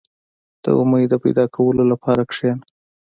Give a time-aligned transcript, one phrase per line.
[0.63, 2.63] •د امید د پیدا کولو لپاره کښېنه.